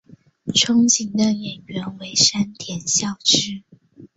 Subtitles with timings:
[0.47, 3.61] 憧憬的演员为山田孝之。